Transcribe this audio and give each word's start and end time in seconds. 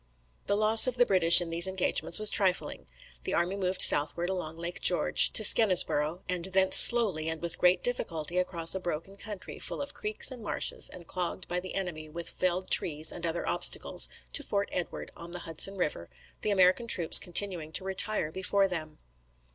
The 0.47 0.57
loss 0.57 0.87
of 0.87 0.95
the 0.95 1.05
British 1.05 1.41
in 1.41 1.51
these 1.51 1.67
engagements 1.67 2.17
was 2.17 2.31
trifling. 2.31 2.87
The 3.21 3.35
army 3.35 3.55
moved 3.55 3.83
southward 3.83 4.31
along 4.31 4.57
Lake 4.57 4.81
George 4.81 5.29
to 5.33 5.43
Skenesborough; 5.43 6.23
and 6.27 6.45
thence 6.45 6.75
slowly, 6.75 7.29
and 7.29 7.39
with 7.39 7.59
great 7.59 7.83
difficulty, 7.83 8.39
across 8.39 8.73
a 8.73 8.79
broken 8.79 9.15
country, 9.15 9.59
full 9.59 9.79
of 9.79 9.93
creeks 9.93 10.31
and 10.31 10.41
marshes, 10.41 10.89
and 10.89 11.05
clogged 11.05 11.47
by 11.47 11.59
the 11.59 11.75
enemy 11.75 12.09
with 12.09 12.29
felled 12.31 12.71
trees 12.71 13.11
and 13.11 13.27
other 13.27 13.47
obstacles, 13.47 14.09
to 14.33 14.41
Fort 14.41 14.69
Edward, 14.71 15.11
on 15.15 15.33
the 15.33 15.39
Hudson 15.45 15.77
river, 15.77 16.09
the 16.41 16.49
American 16.49 16.87
troops 16.87 17.19
continuing 17.19 17.71
to 17.73 17.83
retire 17.83 18.31
before 18.31 18.67
them. 18.67 18.97